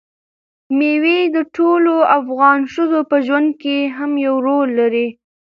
[0.77, 5.07] مېوې د ټولو افغان ښځو په ژوند کې هم یو رول لري.